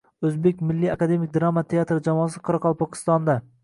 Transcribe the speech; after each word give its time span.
O‘zbek 0.29 0.63
milliy 0.69 0.89
akademik 0.93 1.35
drama 1.37 1.65
teatri 1.77 2.01
jamoasi 2.11 2.47
Qoraqalpog‘istonda 2.51 3.43